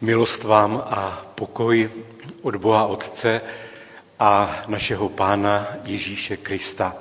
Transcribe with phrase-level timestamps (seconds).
[0.00, 1.90] Milost vám a pokoj
[2.42, 3.40] od Boha Otce
[4.18, 6.96] a našeho Pána Ježíše Krista.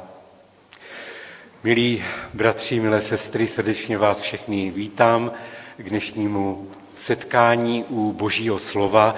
[1.64, 2.04] Milí
[2.34, 5.32] bratři, milé sestry, srdečně vás všechny vítám
[5.78, 9.16] k dnešnímu setkání u Božího slova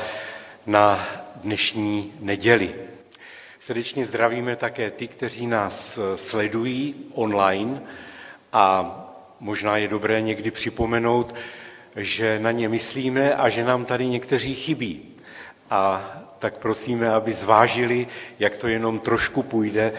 [0.65, 2.75] na dnešní neděli.
[3.59, 7.81] Srdečně zdravíme také ty, kteří nás sledují online
[8.53, 8.95] a
[9.39, 11.35] možná je dobré někdy připomenout,
[11.97, 15.01] že na ně myslíme a že nám tady někteří chybí.
[15.69, 18.07] A tak prosíme, aby zvážili,
[18.39, 19.93] jak to jenom trošku půjde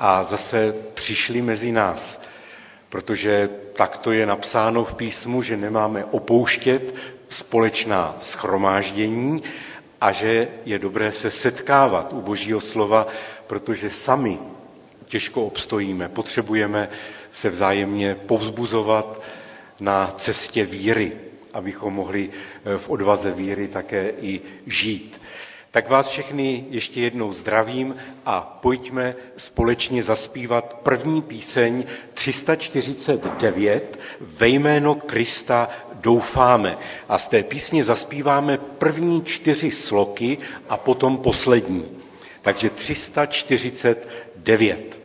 [0.00, 2.20] a zase přišli mezi nás.
[2.88, 6.94] Protože tak to je napsáno v písmu, že nemáme opouštět
[7.28, 9.42] společná schromáždění
[10.00, 13.06] a že je dobré se setkávat u Božího slova,
[13.46, 14.38] protože sami
[15.06, 16.08] těžko obstojíme.
[16.08, 16.88] Potřebujeme
[17.32, 19.22] se vzájemně povzbuzovat
[19.80, 21.12] na cestě víry
[21.54, 25.20] abychom mohli eh, v odvaze víry také i žít.
[25.74, 34.94] Tak vás všechny ještě jednou zdravím a pojďme společně zaspívat první píseň 349 Ve jméno
[34.94, 36.78] Krista doufáme.
[37.08, 40.38] A z té písně zaspíváme první čtyři sloky
[40.68, 41.84] a potom poslední.
[42.42, 45.00] Takže 349.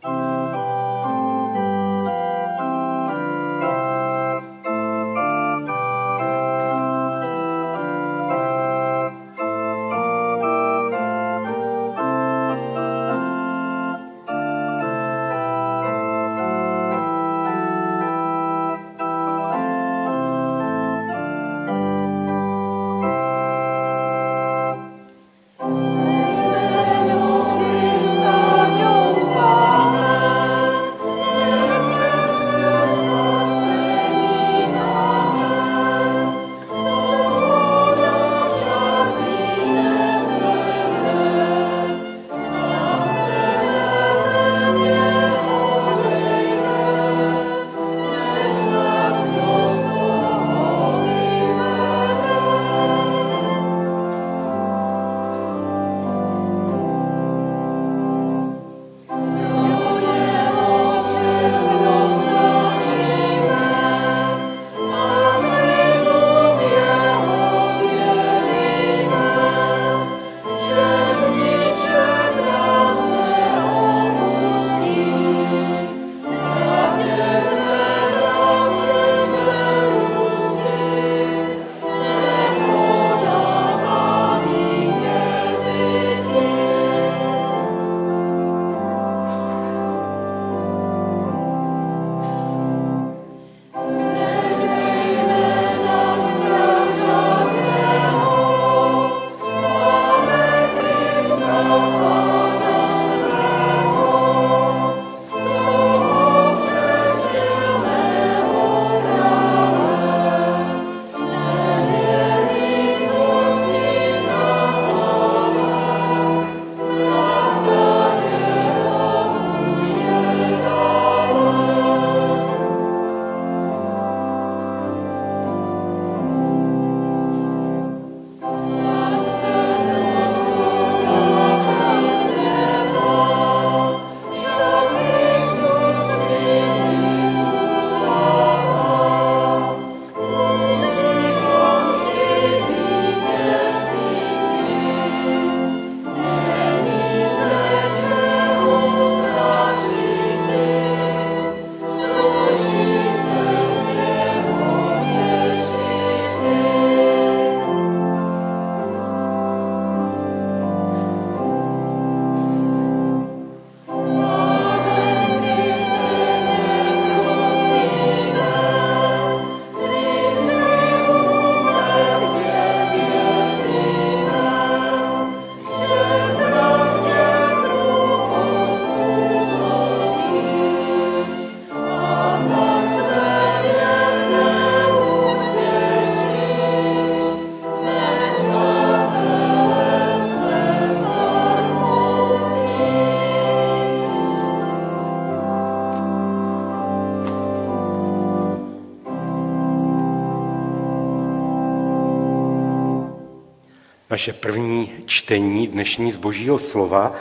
[204.20, 207.14] Naše první čtení dnešní z Božího slova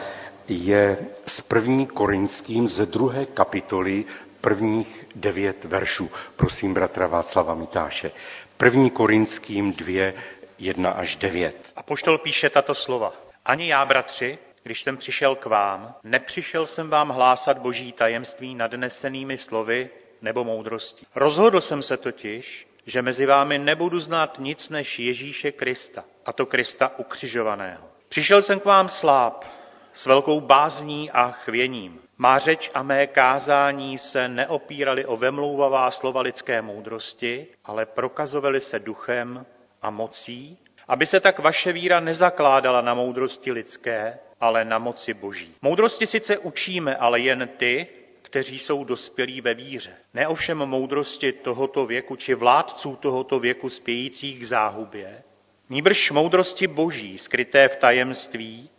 [0.48, 0.98] je
[1.28, 4.06] s první korinským ze druhé kapitoly
[4.42, 6.12] prvních devět veršů.
[6.36, 8.12] Prosím bratra Václava Mitáše.
[8.58, 10.14] První korinským dvě,
[10.58, 11.72] 1 až 9.
[11.76, 13.14] A poštol píše tato slova.
[13.46, 19.38] Ani já, bratři, když jsem přišel k vám, nepřišel jsem vám hlásat boží tajemství nadnesenými
[19.38, 19.90] slovy
[20.22, 21.06] nebo moudrostí.
[21.16, 26.46] Rozhodl jsem se totiž, že mezi vámi nebudu znát nic než Ježíše Krista, a to
[26.46, 27.90] Krista ukřižovaného.
[28.10, 29.46] Přišel jsem k vám sláb,
[29.94, 32.00] s velkou bázní a chvěním.
[32.18, 38.80] Má řeč a mé kázání se neopírali o vemlouvavá slova lidské moudrosti, ale prokazovali se
[38.80, 39.46] duchem
[39.82, 45.56] a mocí, aby se tak vaše víra nezakládala na moudrosti lidské, ale na moci boží.
[45.62, 47.88] Moudrosti sice učíme, ale jen ty,
[48.30, 49.96] kteří jsou dospělí ve víře.
[50.14, 55.24] Ne ovšem moudrosti tohoto věku či vládců tohoto věku spějících k záhubě,
[55.70, 58.70] níbrž moudrosti boží, skryté v tajemství,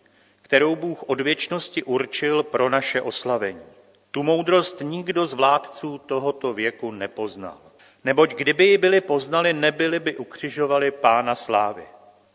[0.43, 3.63] kterou Bůh od věčnosti určil pro naše oslavení.
[4.11, 7.59] Tu moudrost nikdo z vládců tohoto věku nepoznal.
[8.05, 11.83] Neboť kdyby ji byli poznali, nebyli by ukřižovali pána slávy.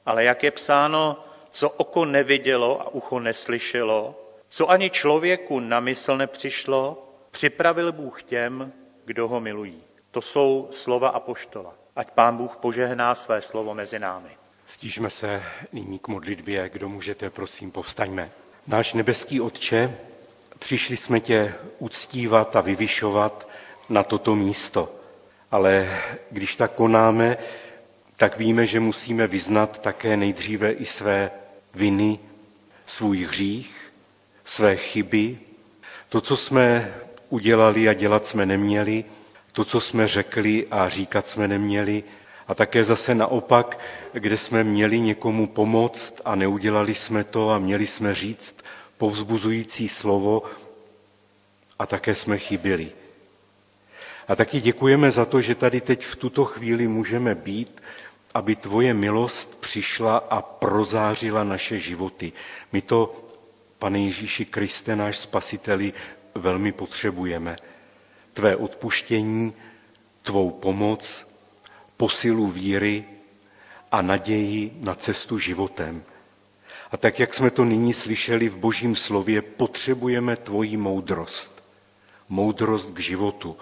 [0.05, 4.15] Ale jak je psáno, co oko nevidělo a ucho neslyšelo,
[4.49, 7.04] co ani člověku na mysl nepřišlo,
[7.35, 8.71] připravil Bůh těm,
[9.05, 9.83] kdo ho milují.
[10.11, 11.73] To jsou slova apoštola.
[11.95, 14.29] Ať pán Bůh požehná své slovo mezi námi.
[14.67, 15.43] Stížme se
[15.73, 16.69] nyní k modlitbě.
[16.69, 18.31] Kdo můžete, prosím, povstaňme.
[18.67, 19.97] Náš nebeský Otče,
[20.59, 23.49] přišli jsme tě uctívat a vyvyšovat
[23.89, 24.95] na toto místo.
[25.51, 25.99] Ale
[26.31, 27.37] když tak konáme,
[28.17, 31.31] tak víme, že musíme vyznat také nejdříve i své
[31.73, 32.19] viny,
[32.85, 33.93] svůj hřích,
[34.43, 35.39] své chyby,
[36.09, 36.93] to, co jsme
[37.29, 39.05] udělali a dělat jsme neměli,
[39.51, 42.03] to, co jsme řekli a říkat jsme neměli,
[42.47, 43.79] a také zase naopak,
[44.13, 48.55] kde jsme měli někomu pomoct a neudělali jsme to a měli jsme říct
[48.97, 50.43] povzbuzující slovo
[51.79, 52.91] a také jsme chyběli.
[54.27, 57.81] A taky děkujeme za to, že tady teď v tuto chvíli můžeme být,
[58.33, 62.31] aby tvoje milost přišla a prozářila naše životy.
[62.71, 63.15] My to,
[63.79, 65.93] pane Ježíši Kriste, náš spasiteli,
[66.35, 67.55] velmi potřebujeme.
[68.33, 69.53] Tvé odpuštění,
[70.21, 71.27] tvou pomoc,
[71.97, 73.05] posilu víry
[73.91, 76.03] a naději na cestu životem.
[76.91, 81.63] A tak, jak jsme to nyní slyšeli v Božím slově, potřebujeme tvoji moudrost.
[82.29, 83.57] Moudrost k životu.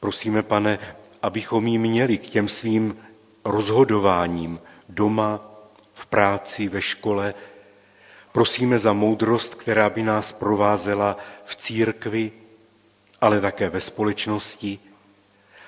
[0.00, 0.78] Prosíme, pane,
[1.22, 2.98] abychom ji měli k těm svým
[3.44, 5.40] rozhodováním doma,
[5.92, 7.34] v práci, ve škole.
[8.36, 12.32] Prosíme za moudrost, která by nás provázela v církvi,
[13.20, 14.78] ale také ve společnosti.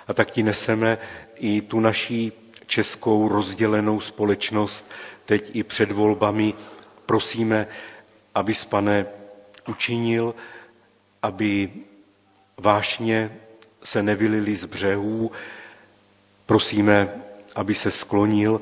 [0.09, 0.99] A tak ti neseme
[1.35, 2.32] i tu naší
[2.67, 4.87] českou rozdělenou společnost
[5.25, 6.55] teď i před volbami.
[7.06, 7.67] Prosíme,
[8.35, 9.06] abys, pane,
[9.69, 10.35] učinil,
[11.23, 11.73] aby
[12.56, 13.37] vášně
[13.85, 15.31] se nevylili z břehů.
[16.47, 17.09] Prosíme,
[17.55, 18.61] aby se sklonil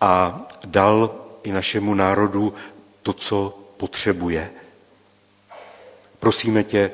[0.00, 2.54] a dal i našemu národu
[3.06, 4.50] to, co potřebuje.
[6.20, 6.90] Prosíme tě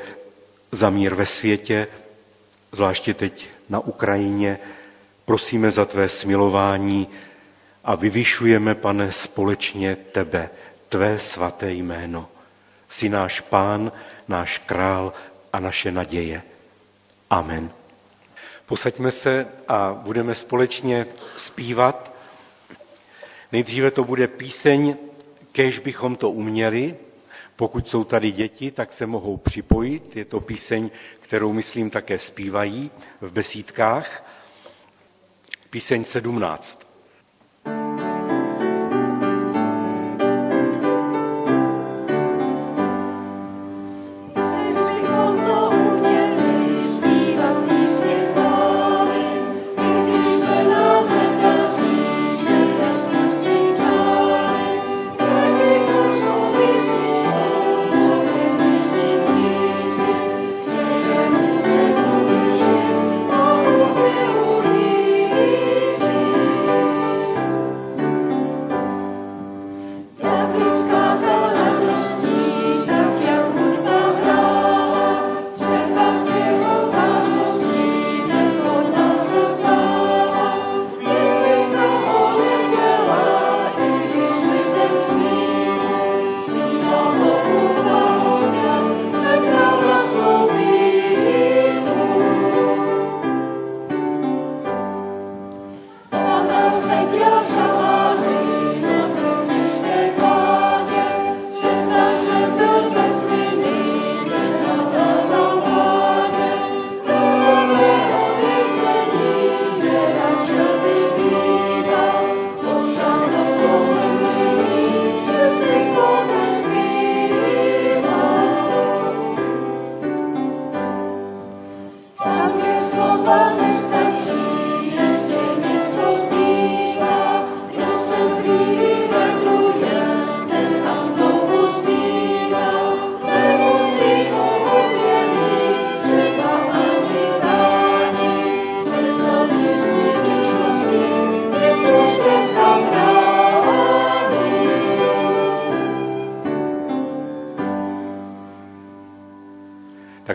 [0.73, 1.87] za mír ve světě,
[2.73, 4.59] zvláště teď na Ukrajině,
[5.25, 7.09] prosíme za tvé smilování
[7.85, 10.51] a vyvyšujeme, pane, společně tebe,
[10.89, 12.29] tvé svaté jméno.
[12.89, 13.93] Jsi náš pán,
[14.29, 15.13] náš král
[15.53, 16.43] a naše naděje.
[17.31, 17.71] Amen.
[18.67, 21.07] Posaďme se a budeme společně
[21.37, 22.13] zpívat.
[23.53, 24.97] Nejdříve to bude píseň,
[25.53, 26.97] kež bychom to uměli.
[27.57, 30.17] Pokud jsou tady děti, tak se mohou připojit.
[30.17, 30.91] Je to píseň,
[31.21, 32.91] kterou, myslím, také zpívají
[33.21, 34.25] v besídkách.
[35.71, 36.92] Píseň 17.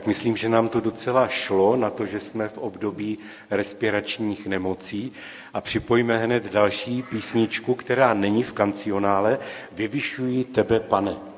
[0.08, 3.18] myslím, že nám to docela šlo na to, že jsme v období
[3.52, 5.12] respiračních nemocí
[5.54, 9.40] a připojíme hned další písničku, která není v kancionále,
[9.72, 11.37] Vyvyšují tebe, pane.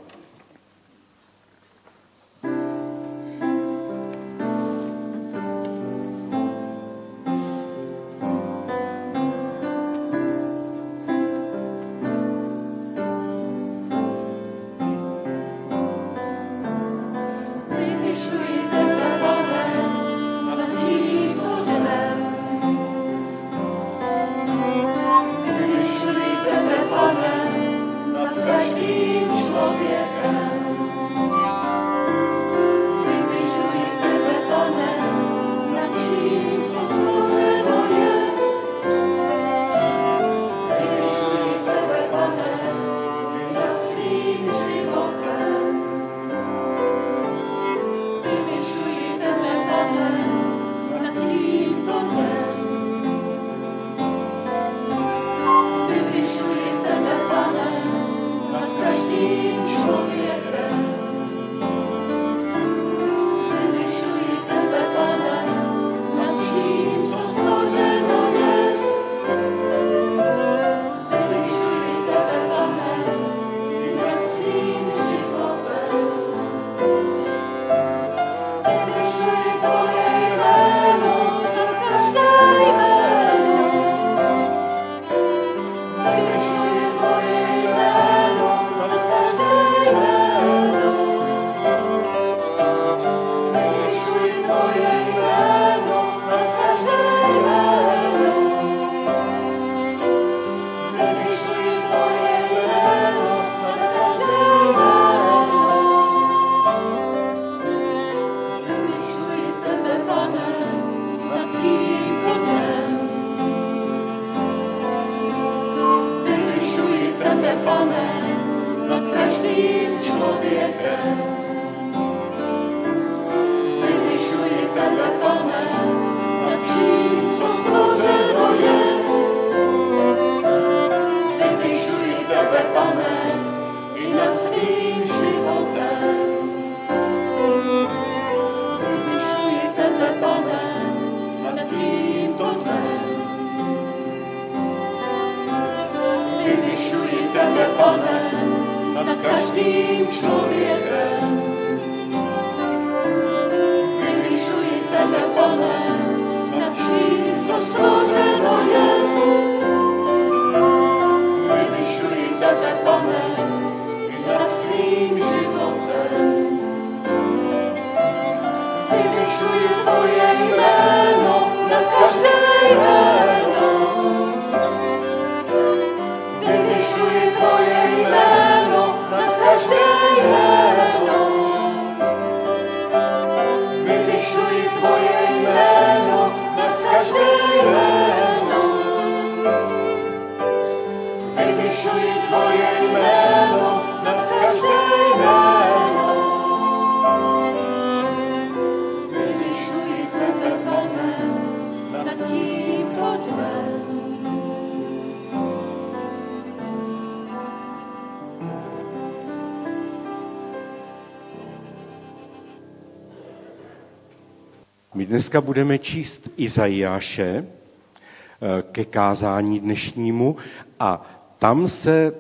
[215.09, 220.35] Dneska budeme číst Izajáše eh, ke kázání dnešnímu
[220.79, 221.01] a
[221.39, 222.13] tam se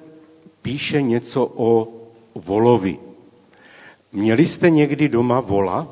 [0.61, 1.87] píše něco o
[2.35, 2.97] volovi.
[4.11, 5.87] Měli jste někdy doma vola?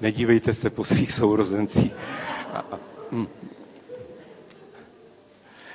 [0.00, 1.96] Nedívejte se po svých sourozencích.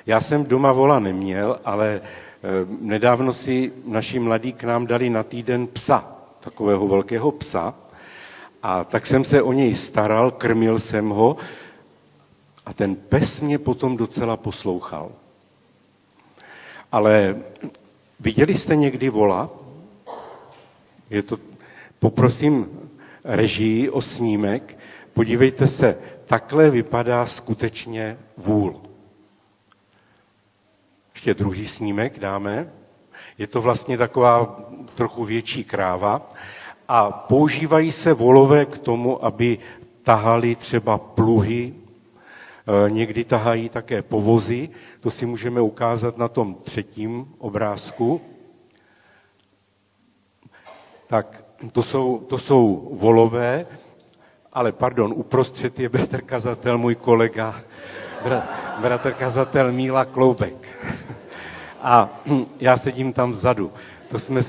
[0.06, 2.40] Já jsem doma vola neměl, ale eh,
[2.80, 7.74] nedávno si naši mladí k nám dali na týden psa, takového velkého psa.
[8.68, 11.38] A tak jsem se o něj staral, krmil jsem ho
[12.66, 15.12] a ten pes mě potom docela poslouchal.
[16.92, 17.36] Ale
[18.20, 19.50] viděli jste někdy vola?
[21.10, 21.38] Je to,
[22.00, 22.80] poprosím
[23.26, 24.78] režii o snímek.
[25.14, 28.82] Podívejte se, takhle vypadá skutečně vůl.
[31.14, 32.72] Ještě druhý snímek dáme.
[33.38, 36.32] Je to vlastně taková trochu větší kráva
[36.88, 39.58] a používají se volové k tomu, aby
[40.04, 47.28] tahali třeba pluhy, e, někdy tahají také povozy, to si můžeme ukázat na tom třetím
[47.38, 48.22] obrázku.
[51.08, 53.66] Tak to jsou, to jsou volové,
[54.54, 57.62] ale pardon, uprostřed je bratr kazatel, můj kolega,
[58.82, 60.68] bratr kazatel Míla Kloubek.
[61.82, 62.10] A
[62.60, 63.72] já sedím tam vzadu.
[64.08, 64.42] To jsme,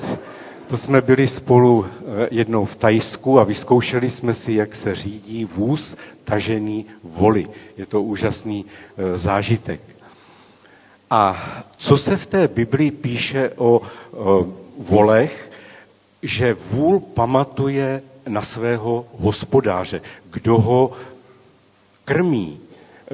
[0.68, 5.44] to jsme byli spolu eh, jednou v Tajsku a vyzkoušeli jsme si, jak se řídí
[5.44, 7.48] vůz tažený voli.
[7.76, 8.64] Je to úžasný
[9.14, 9.80] eh, zážitek.
[11.10, 11.44] A
[11.76, 13.80] co se v té Biblii píše o,
[14.12, 14.46] o
[14.78, 15.50] volech,
[16.22, 20.92] že vůl pamatuje na svého hospodáře, kdo ho
[22.04, 22.60] krmí,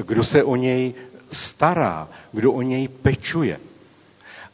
[0.07, 0.95] kdo se o něj
[1.33, 3.61] stará, kdo o něj pečuje.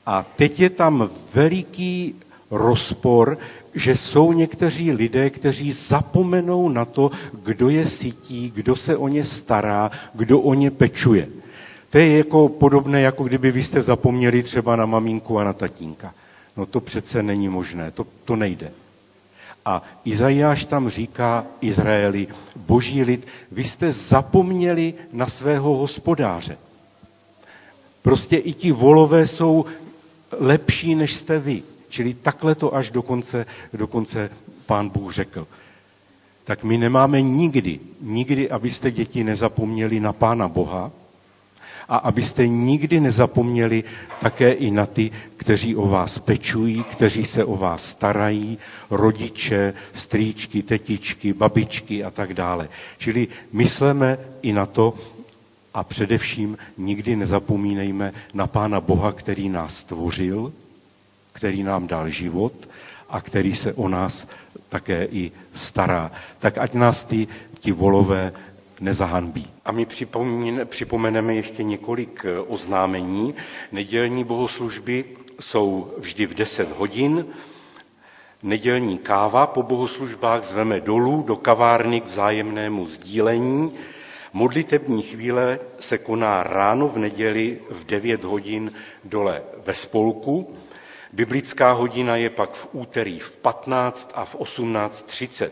[0.07, 2.15] A teď je tam veliký
[2.51, 3.39] rozpor,
[3.75, 7.11] že jsou někteří lidé, kteří zapomenou na to,
[7.45, 11.29] kdo je sytí, kdo se o ně stará, kdo o ně pečuje.
[11.91, 16.15] To je jako podobné, jako kdyby vy jste zapomněli třeba na maminku a na tatínka.
[16.57, 18.71] No to přece není možné, to, to nejde.
[19.65, 22.27] A Izajáš tam říká Izraeli,
[22.57, 26.59] boží lid, vy jste zapomněli na svého hospodáře.
[28.03, 29.65] Prostě i ti volové jsou
[30.39, 31.63] lepší, než jste vy.
[31.89, 34.31] Čili takhle to až dokonce, dokonce
[34.67, 35.47] pán Bůh řekl.
[36.45, 40.91] Tak my nemáme nikdy, nikdy, abyste děti nezapomněli na pána Boha,
[41.89, 43.85] a abyste nikdy nezapomněli
[44.21, 48.59] také i na ty, kteří o vás pečují, kteří se o vás starají,
[48.91, 52.69] rodiče, strýčky, tetičky, babičky a tak dále.
[52.99, 54.95] Čili myslíme i na to,
[55.75, 60.53] a především nikdy nezapomínejme na Pána Boha, který nás stvořil,
[61.39, 62.53] který nám dal život
[63.09, 64.27] a který se o nás
[64.69, 66.11] také i stará.
[66.39, 68.33] Tak ať nás ty, ti volové
[68.81, 69.47] nezahanbí.
[69.65, 69.87] A my
[70.65, 73.35] připomeneme ještě několik eh, oznámení.
[73.73, 75.05] Nedělní bohoslužby
[75.41, 77.27] jsou vždy v 10 hodin.
[78.43, 83.73] Nedělní káva po bohoslužbách zveme dolů do kavárny k vzájemnému sdílení.
[84.33, 88.73] Modlitební chvíle se koná ráno v neděli v 9 hodin
[89.05, 90.55] dole ve spolku.
[91.13, 95.51] Biblická hodina je pak v úterý v 15 a v 18.30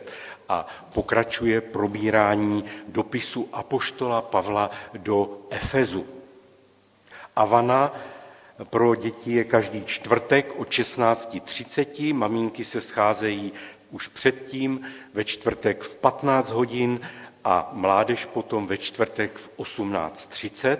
[0.48, 6.06] a pokračuje probírání dopisu Apoštola Pavla do Efezu.
[7.36, 7.94] Avana
[8.64, 13.52] pro děti je každý čtvrtek od 16.30, maminky se scházejí
[13.90, 14.80] už předtím,
[15.14, 17.00] ve čtvrtek v 15 hodin
[17.44, 20.78] a mládež potom ve čtvrtek v 18.30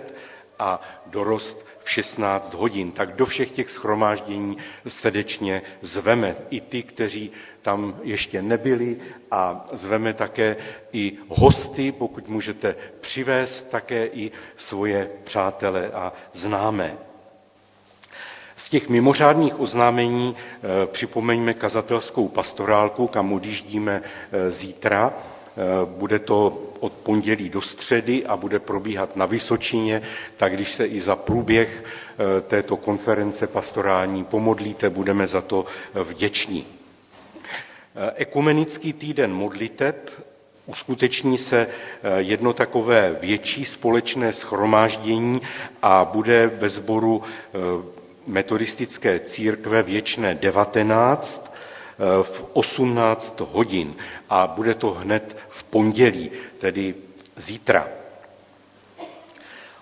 [0.59, 2.91] a dorost v 16 hodin.
[2.91, 8.97] Tak do všech těch schromáždění srdečně zveme i ty, kteří tam ještě nebyli
[9.31, 10.55] a zveme také
[10.93, 16.97] i hosty, pokud můžete přivést také i svoje přátele a známé.
[18.55, 25.13] Z těch mimořádných oznámení e, připomeňme kazatelskou pastorálku, kam odjíždíme e, zítra.
[25.57, 30.01] E, bude to od pondělí do středy a bude probíhat na Vysočině,
[30.37, 35.65] tak když se i za průběh eh, této konference pastorální pomodlíte, budeme za to
[36.03, 36.65] vděční.
[37.95, 40.09] Eh, ekumenický týden modliteb
[40.65, 45.41] uskuteční se eh, jedno takové větší společné schromáždění
[45.81, 47.23] a bude ve sboru
[48.27, 51.46] metodistické církve věčné 19
[52.23, 53.95] v 18 hodin
[54.29, 56.95] a bude to hned v pondělí, tedy
[57.35, 57.87] zítra.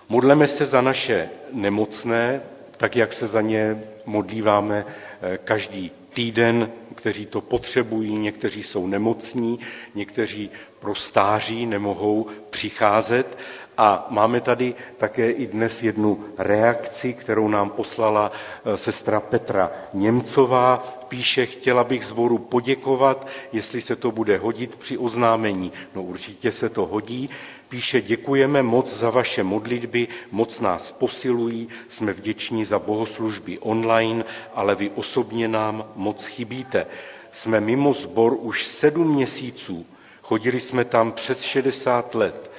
[0.08, 2.40] Modleme se za naše nemocné,
[2.76, 4.84] tak jak se za ně modlíváme
[5.22, 9.58] eh, každý týden, kteří to potřebují, někteří jsou nemocní,
[9.94, 10.50] někteří
[10.86, 13.38] pro stáří nemohou přicházet
[13.78, 18.32] a máme tady také i dnes jednu reakci, kterou nám poslala
[18.64, 20.76] eh, sestra Petra Němcová.
[21.08, 25.72] Píše, chtěla bych zboru poděkovat, jestli se to bude hodit při oznámení.
[25.94, 27.28] No určitě se to hodí.
[27.68, 34.74] Píše, děkujeme moc za vaše modlitby, moc nás posilují, jsme vděční za bohoslužby online, ale
[34.74, 36.86] vy osobně nám moc chybíte.
[37.32, 39.86] Jsme mimo zbor už sedm měsíců,
[40.26, 42.50] chodili jsme tam přes 60 let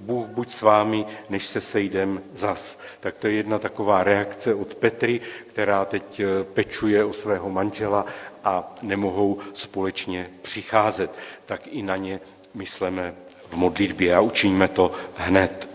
[0.00, 2.78] Bůh buď s vámi, než se sejdem zas.
[3.00, 8.06] Tak to je jedna taková reakce od Petry, která teď eh, pečuje o svého manžela
[8.44, 11.10] a nemohou společně přicházet.
[11.46, 12.20] Tak i na ně
[12.54, 13.14] myslíme
[13.48, 15.68] v modlitbě a učiníme to hned.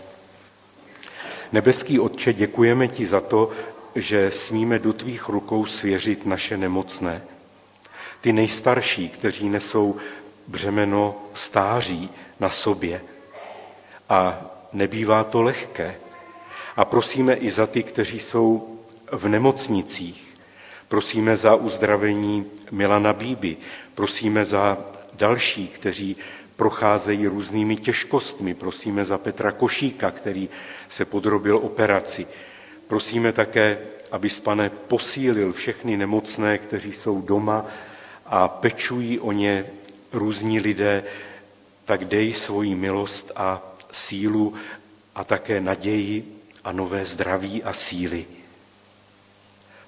[1.52, 3.50] Nebeský Otče, děkujeme ti za to,
[3.94, 7.22] že smíme do tvých rukou svěřit naše nemocné.
[8.20, 9.96] Ty nejstarší, kteří nesou
[10.50, 12.10] břemeno stáří
[12.40, 13.00] na sobě,
[14.08, 14.40] a
[14.72, 15.94] nebývá to lehké.
[16.76, 18.78] A prosíme i za ty, kteří jsou
[19.12, 20.34] v nemocnicích.
[20.88, 23.56] Prosíme za uzdravení Milana Bíby,
[23.94, 24.78] prosíme za
[25.14, 26.16] další, kteří
[26.56, 28.54] procházejí různými těžkostmi.
[28.54, 30.48] Prosíme za Petra Košíka, který
[30.88, 32.26] se podrobil operaci.
[32.88, 33.78] Prosíme také,
[34.12, 37.64] aby pane posílil všechny nemocné, kteří jsou doma
[38.26, 39.64] a pečují o ně
[40.12, 41.04] různí lidé,
[41.84, 44.54] tak dej svoji milost a sílu
[45.14, 46.24] a také naději
[46.64, 48.24] a nové zdraví a síly.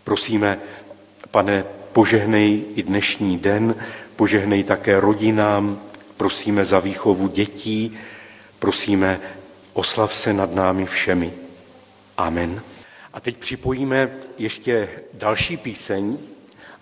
[0.05, 0.59] Prosíme,
[1.31, 3.75] pane, požehnej i dnešní den,
[4.17, 5.81] požehnej také rodinám,
[6.17, 7.99] prosíme za výchovu dětí,
[8.59, 9.21] prosíme,
[9.73, 11.33] oslav se nad námi všemi.
[12.17, 12.63] Amen.
[13.13, 16.19] A teď připojíme ještě další píseň,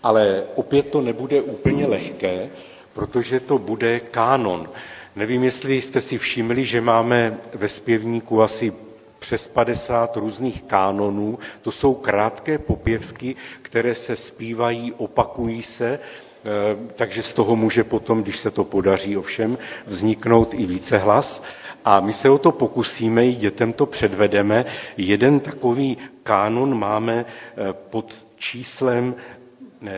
[0.03, 2.51] ale opět to nebude úplně lehké,
[2.93, 4.69] protože to bude kánon.
[5.17, 8.73] Nevím, jestli jste si všimli, že máme ve zpěvníku asi
[9.19, 11.39] přes 50 různých kánonů.
[11.63, 18.23] To jsou krátké popěvky, které se zpívají, opakují se, eh, takže z toho může potom,
[18.23, 21.43] když se to podaří ovšem, vzniknout i více hlas.
[21.85, 24.65] A my se o to pokusíme, i dětem to předvedeme.
[24.97, 29.15] Jeden takový kánon máme eh, pod číslem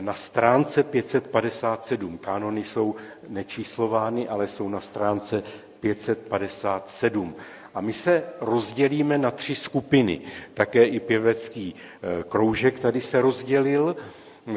[0.01, 2.18] na stránce 557.
[2.18, 2.95] Kánony jsou
[3.29, 5.42] nečíslovány, ale jsou na stránce
[5.81, 7.35] 557.
[7.75, 10.21] A my se rozdělíme na tři skupiny.
[10.55, 13.97] Také i pěvecký eh, kroužek tady se rozdělil.
[14.49, 14.53] Eh,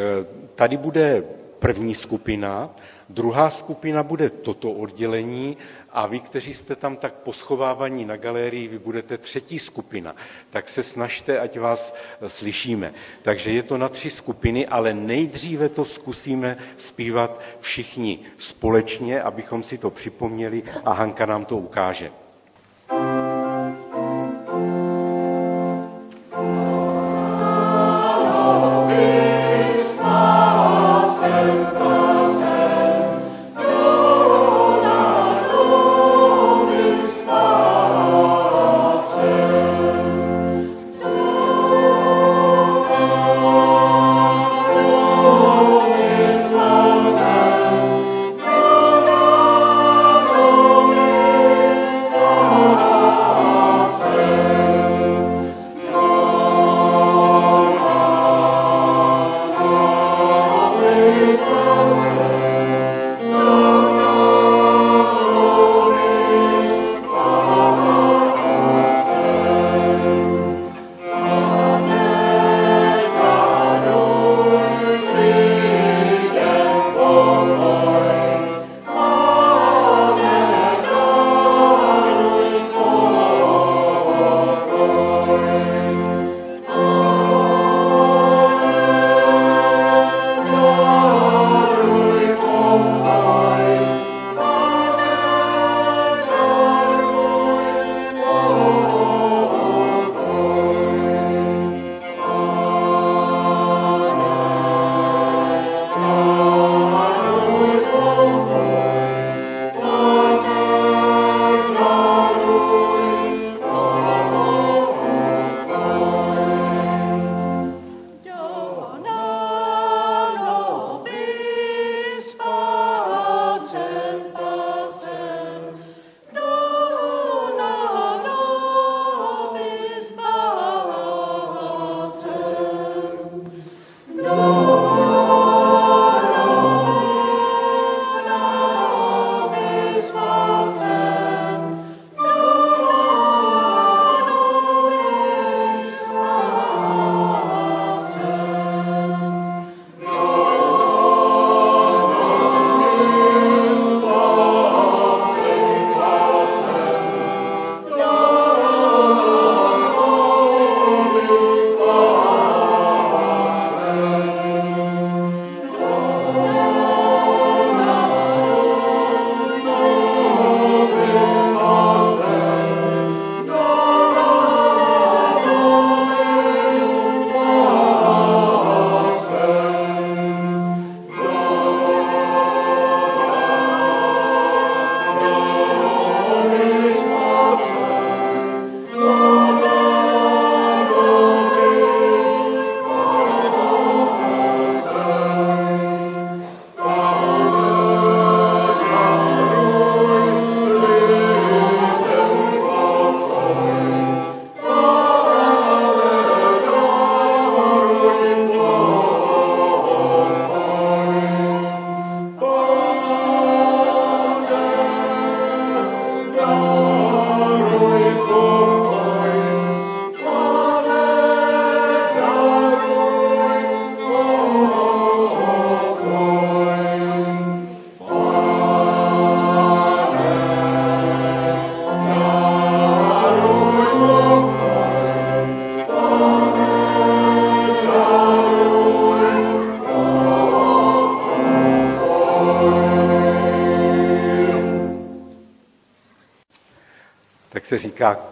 [0.56, 1.24] tady bude
[1.60, 2.70] první skupina,
[3.10, 5.58] druhá skupina bude toto oddělení
[5.95, 10.15] a vy, kteří jste tam tak poschovávaní na galerii, vy budete třetí skupina.
[10.49, 12.93] Tak se snažte, ať vás eh, slyšíme.
[13.21, 19.77] Takže je to na tři skupiny, ale nejdříve to zkusíme zpívat všichni společně, abychom si
[19.77, 22.25] to připomněli a Hanka nám to ukáže.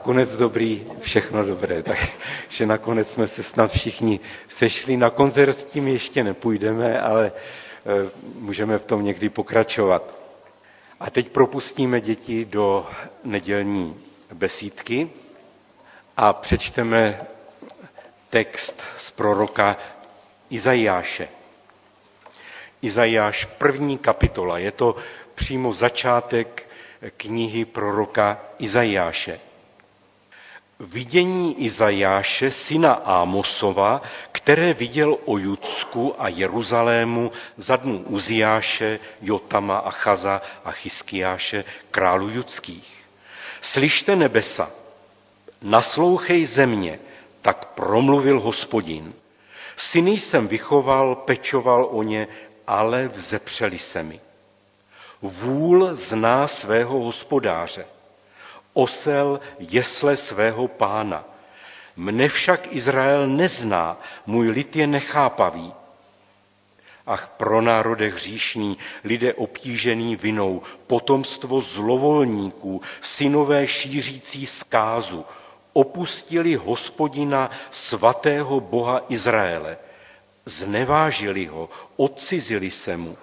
[0.04, 1.84] Konec dobrý, všechno dobré.
[1.84, 4.98] Takže nakonec jsme se snad všichni sešli.
[4.98, 7.32] Na koncert s tím ještě nepůjdeme, ale
[7.86, 10.16] eh, můžeme v tom někdy pokračovat.
[11.00, 12.88] A teď propustíme děti do
[13.24, 13.96] nedělní
[14.34, 15.10] besídky
[16.18, 17.22] a přečteme
[18.30, 19.78] text z proroka
[20.50, 21.28] Izajáše.
[22.82, 24.96] Izajáš první kapitola, je to
[25.36, 26.70] přímo začátek
[27.18, 29.40] knihy proroka Izajáše.
[30.86, 39.90] Vidění Izajáše, syna Ámosova, které viděl o Judsku a Jeruzalému za dnů Uziáše, Jotama a
[39.92, 43.06] Chaza a Chyskiáše, králu judských.
[43.62, 44.72] Slyšte nebesa,
[45.62, 47.00] naslouchej země,
[47.42, 49.14] tak promluvil hospodin.
[49.76, 52.28] Syny jsem vychoval, pečoval o ně,
[52.68, 54.20] ale vzepřeli se mi.
[55.22, 57.86] Vůl zná svého hospodáře,
[58.74, 61.24] osel jesle svého pána.
[61.96, 65.74] Mne však Izrael nezná, můj lid je nechápavý.
[67.06, 75.26] Ach, pro národe hříšný, lidé obtížený vinou, potomstvo zlovolníků, synové šířící zkázu,
[75.74, 79.78] opustili hospodina svatého Boha Izraele,
[80.46, 83.18] znevážili ho, odcizili se mu.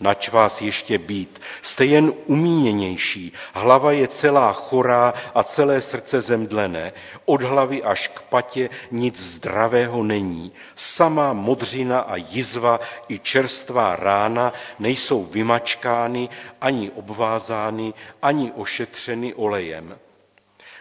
[0.00, 6.92] Nač vás ještě být, jste jen umíněnější, hlava je celá chorá a celé srdce zemdlené,
[7.24, 10.52] od hlavy až k patě nic zdravého není.
[10.74, 16.28] Sama modřina a jizva i čerstvá rána nejsou vymačkány,
[16.60, 19.98] ani obvázány, ani ošetřeny olejem.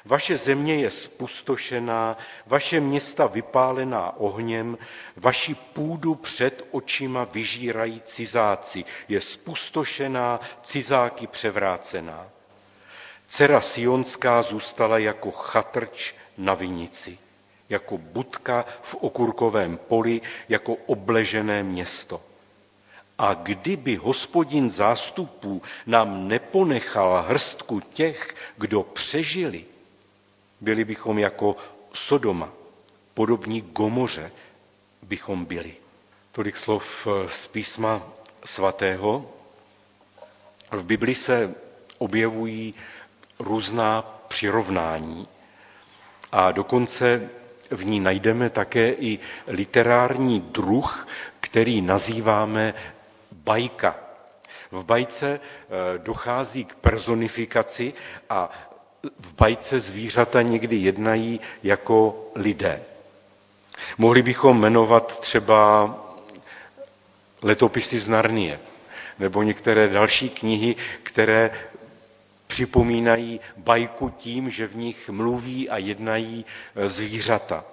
[0.08, 4.78] Vaše země je spustošená, vaše města vypálená ohněm,
[5.18, 12.28] vaši půdu před očima vyžírají cizáci, je spustošená, cizáky převrácená.
[13.28, 17.18] Dcera Sionská zůstala jako chatrč na vinici,
[17.70, 22.22] jako budka v okurkovém poli, jako obležené město.
[23.18, 29.66] A kdyby hospodin zástupů nám neponechal hrstku těch, kdo přežili,
[30.66, 31.56] byli bychom jako
[31.94, 32.50] Sodoma,
[33.14, 34.32] podobní Gomoře
[35.02, 35.74] bychom byli.
[36.32, 38.02] Tolik slov eh, z písma
[38.46, 39.30] svatého.
[40.72, 41.56] V Bibli se
[41.98, 42.74] objevují
[43.40, 45.28] různá přirovnání
[46.32, 47.30] a dokonce
[47.72, 51.08] v ní najdeme také i literární druh,
[51.40, 52.74] který nazýváme
[53.32, 53.96] bajka.
[54.72, 57.94] V bajce eh, dochází k personifikaci
[58.30, 58.50] a
[59.20, 62.82] v bajce zvířata někdy jednají jako lidé.
[63.98, 65.90] Mohli bychom jmenovat třeba
[67.42, 68.60] letopisy z Narnie
[69.20, 71.52] nebo některé další knihy, které
[72.48, 76.46] připomínají bajku tím, že v nich mluví a jednají
[76.86, 77.64] zvířata.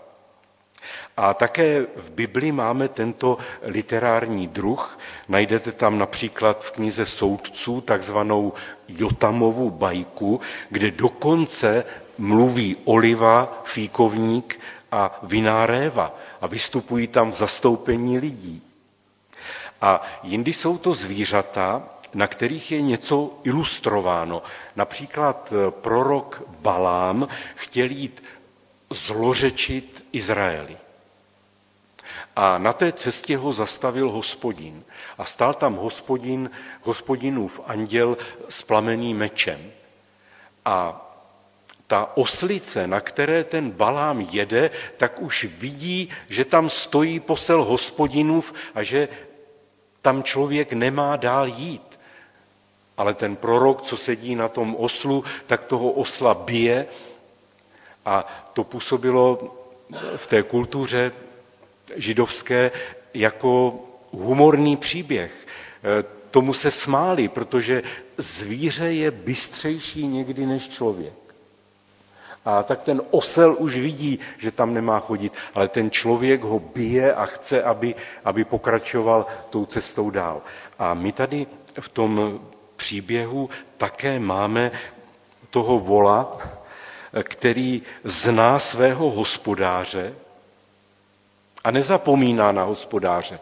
[1.17, 4.99] A také v Bibli máme tento literární druh.
[5.29, 8.53] Najdete tam například v knize soudců takzvanou
[8.89, 10.41] Jotamovu bajku,
[10.71, 11.85] kde dokonce
[12.19, 14.61] mluví oliva, fíkovník
[14.93, 18.63] a vináréva a vystupují tam v zastoupení lidí.
[19.81, 21.83] A jindy jsou to zvířata,
[22.15, 24.43] na kterých je něco ilustrováno.
[24.77, 28.23] Například prorok Balám chtěl jít
[28.91, 30.77] zlořečit Izraeli.
[32.37, 34.85] A na té cestě ho zastavil hospodin.
[35.19, 36.51] A stál tam hospodin,
[36.83, 38.17] hospodinův anděl
[38.49, 39.73] s plameným mečem.
[40.65, 41.09] A
[41.87, 48.55] ta oslice, na které ten Balám jede, tak už vidí, že tam stojí posel hospodinův
[48.75, 49.09] a že
[50.03, 52.01] tam člověk nemá dál jít.
[52.97, 56.87] Ale ten prorok, co sedí na tom oslu, tak toho osla bije
[58.05, 59.55] a to působilo
[60.17, 61.13] v té kultuře
[61.97, 62.71] židovské
[63.15, 63.75] jako
[64.13, 65.47] humorný příběh.
[66.01, 67.83] E, tomu se smáli, protože
[68.19, 71.13] zvíře je bystřejší někdy než člověk.
[72.45, 77.15] A tak ten osel už vidí, že tam nemá chodit, ale ten člověk ho bije
[77.15, 80.43] a chce, aby, aby pokračoval tou cestou dál.
[80.79, 81.47] A my tady
[81.81, 82.41] v tom
[82.77, 84.71] příběhu také máme
[85.51, 86.39] toho vola,
[87.23, 90.15] který zná svého hospodáře
[91.65, 93.41] a nezapomíná na hospodáře.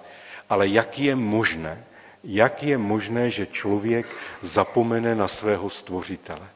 [0.49, 1.85] Ale jak je možné,
[2.25, 4.07] jak je možné, že člověk
[4.43, 6.49] zapomene na svého stvořitele?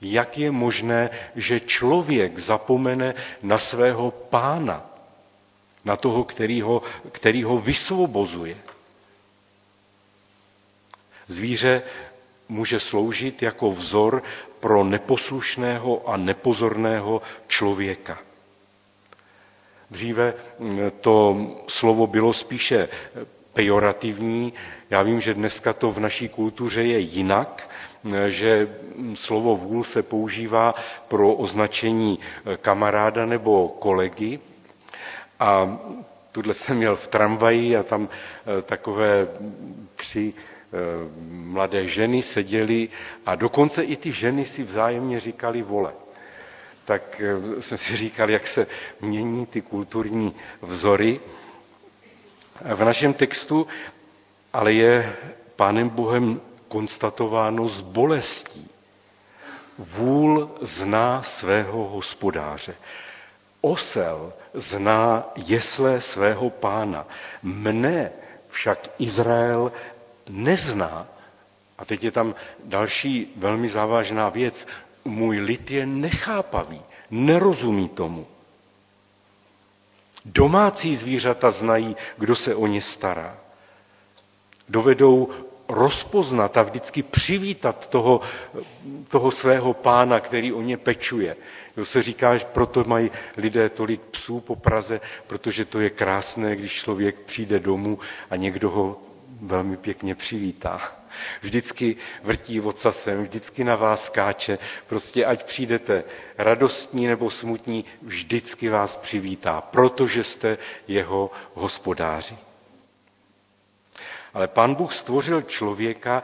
[0.00, 4.86] Jak je možné, že člověk zapomene na svého pána,
[5.84, 8.56] na toho, který ho, který ho vysvobozuje?
[11.28, 11.82] Zvíře
[12.48, 14.22] může sloužit jako vzor
[14.60, 18.18] pro neposlušného a nepozorného člověka.
[19.90, 21.36] Dříve mm, to
[21.68, 22.88] slovo bylo spíše
[23.52, 24.52] pejorativní.
[24.90, 27.70] Já vím, že dneska to v naší kultuře je jinak,
[28.28, 28.68] že
[29.14, 30.74] slovo vůl se používá
[31.08, 32.18] pro označení
[32.60, 34.40] kamaráda nebo kolegy.
[35.40, 35.78] A
[36.32, 38.08] tuhle jsem měl v tramvaji a tam
[38.58, 39.28] eh, takové
[40.02, 40.76] tři eh,
[41.30, 42.88] mladé ženy seděly
[43.26, 45.92] a dokonce i ty ženy si vzájemně říkali vole.
[46.84, 48.66] Tak eh, jsem si říkal, jak se
[49.00, 51.20] mění ty kulturní vzory.
[52.74, 53.66] V našem textu
[54.52, 55.16] ale je
[55.56, 58.68] Pánem Bohem konstatováno s bolestí.
[59.78, 62.74] Vůl zná svého hospodáře.
[63.60, 67.06] Osel zná jesle svého pána.
[67.42, 68.10] Mne
[68.48, 69.72] však Izrael
[70.28, 71.06] nezná.
[71.78, 74.66] A teď je tam další velmi závažná věc.
[75.04, 78.26] Můj lid je nechápavý, nerozumí tomu.
[80.24, 83.36] Domácí zvířata znají, kdo se o ně stará.
[84.68, 85.28] Dovedou
[85.68, 88.20] rozpoznat a vždycky přivítat toho,
[89.08, 91.36] toho svého pána, který o ně pečuje.
[91.76, 96.56] Jo se říká, že proto mají lidé tolik psů po Praze, protože to je krásné,
[96.56, 97.98] když člověk přijde domů
[98.30, 99.00] a někdo ho
[99.42, 100.80] velmi pěkně přivítá.
[101.42, 106.04] Vždycky vrtí ocasem, vždycky na vás skáče, prostě ať přijdete
[106.38, 112.36] radostní nebo smutní, vždycky vás přivítá, protože jste jeho hospodáři.
[114.34, 116.22] Ale pán Bůh stvořil člověka,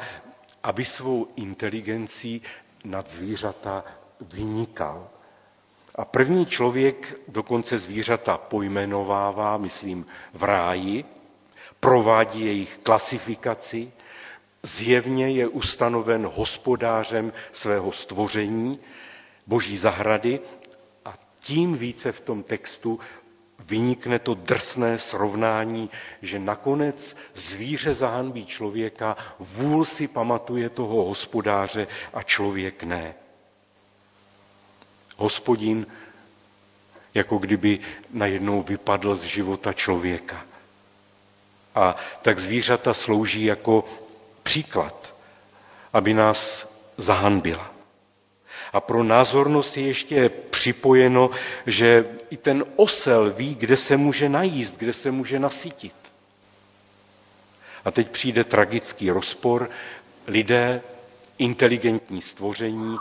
[0.63, 2.43] aby svou inteligencí
[2.85, 3.85] nad zvířata
[4.21, 5.09] vynikal.
[5.95, 11.05] A první člověk dokonce zvířata pojmenovává, myslím, v ráji,
[11.81, 13.93] provádí jejich klasifikaci,
[14.63, 18.81] zjevně je ustanoven hospodářem svého stvoření,
[19.47, 20.41] boží zahrady
[21.05, 23.01] a tím více v tom textu
[23.59, 25.91] vynikne to drsné srovnání,
[26.23, 33.15] že nakonec zvíře zahanbí člověka, vůl si pamatuje toho hospodáře a člověk ne.
[35.17, 35.87] Hospodin
[37.15, 37.79] jako kdyby
[38.11, 40.48] najednou vypadl z života člověka.
[41.79, 43.85] A tak zvířata slouží jako
[44.43, 45.15] příklad,
[45.93, 47.71] aby nás zahanbila.
[48.73, 51.31] A pro názornost je ještě připojeno,
[51.67, 55.95] že i ten osel ví, kde se může najíst, kde se může nasytit.
[57.85, 59.71] A teď přijde tragický rozpor.
[60.27, 60.81] Lidé,
[61.39, 62.97] inteligentní stvoření,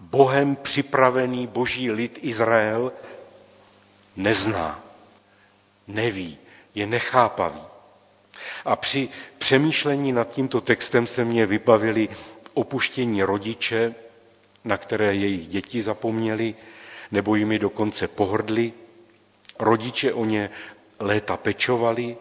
[0.00, 2.92] Bohem připravený boží lid Izrael
[4.16, 4.80] nezná,
[5.86, 6.38] neví,
[6.74, 7.73] je nechápavý.
[8.64, 12.08] A při přemýšlení nad tímto textem se mě vybavili
[12.54, 13.94] opuštění rodiče,
[14.64, 16.54] na které jejich děti zapomněli,
[17.12, 18.72] nebo jimi dokonce pohrdli.
[19.58, 20.50] Rodiče o ně
[20.98, 22.16] léta pečovali,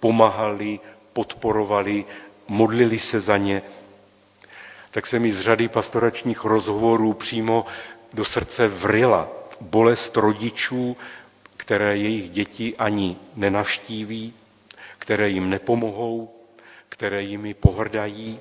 [0.00, 0.80] pomáhali,
[1.12, 2.04] podporovali,
[2.48, 3.62] modlili se za ně.
[4.90, 7.66] Tak se mi z řady pastoračních rozhovorů přímo
[8.12, 9.28] do srdce vrila
[9.60, 10.96] bolest rodičů,
[11.56, 14.34] které jejich děti ani nenavštíví,
[14.98, 16.34] které jim nepomohou,
[16.88, 18.38] které jimi pohrdají.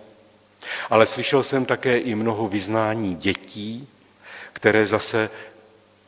[0.89, 3.87] Ale slyšel jsem také i mnoho vyznání dětí,
[4.53, 5.29] které zase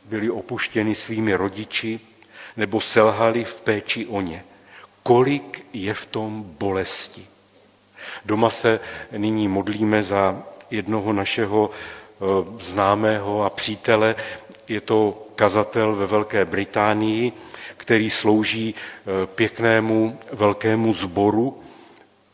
[0.04, 2.00] byly opuštěny svými rodiči
[2.56, 4.44] nebo selhali v péči o ně.
[5.02, 7.26] Kolik je v tom bolesti.
[8.24, 8.80] Doma se
[9.16, 12.24] nyní modlíme za jednoho našeho eh,
[12.60, 14.14] známého a přítele.
[14.68, 17.32] Je to kazatel ve Velké Británii,
[17.80, 21.62] který slouží eh, pěknému velkému zboru.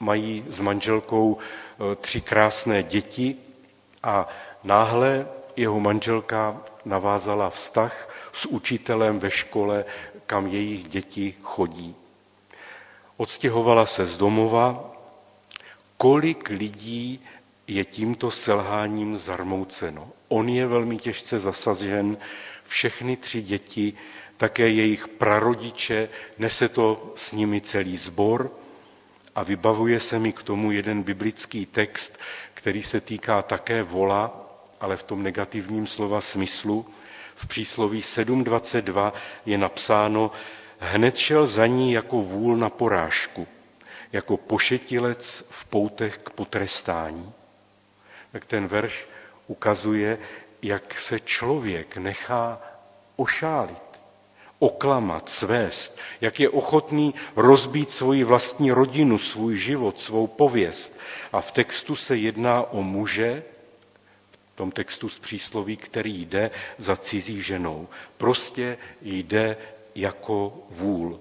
[0.01, 3.37] Mají s manželkou eh, tři krásné děti
[4.03, 4.29] a
[4.65, 5.27] náhle
[5.57, 9.85] jeho manželka navázala vztah s učitelem ve škole,
[10.27, 11.95] kam jejich děti chodí.
[13.17, 14.91] Odstěhovala se z domova.
[15.97, 17.21] Kolik lidí
[17.67, 20.09] je tímto selháním zarmouceno.
[20.29, 22.17] On je velmi těžce zasažen,
[22.67, 23.93] všechny tři děti,
[24.37, 26.09] také jejich prarodiče,
[26.39, 28.51] nese to s nimi celý sbor
[29.35, 32.19] a vybavuje se mi k tomu jeden biblický text,
[32.55, 34.47] který se týká také vola,
[34.81, 36.87] ale v tom negativním slova smyslu.
[37.35, 39.13] V přísloví 7.22
[39.47, 40.31] je napsáno,
[40.79, 43.47] hned šel za ní jako vůl na porážku,
[44.13, 47.33] jako pošetilec v poutech k potrestání.
[48.33, 49.09] Tak ten verš
[49.47, 50.19] ukazuje,
[50.63, 52.61] jak se člověk nechá
[53.17, 53.86] ošálit.
[54.59, 60.93] Oklamat, svést, jak je ochotný rozbít svoji vlastní rodinu, svůj život, svou pověst.
[61.33, 63.43] A v textu se jedná o muže,
[64.53, 67.89] v tom textu z přísloví, který jde za cizí ženou.
[68.17, 69.57] Prostě jde
[69.95, 71.21] jako vůl.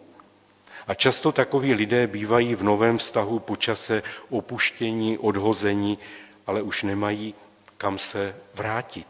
[0.87, 5.99] A často takoví lidé bývají v novém vztahu počase opuštění, odhození,
[6.47, 7.35] ale už nemají
[7.77, 9.07] kam se vrátit.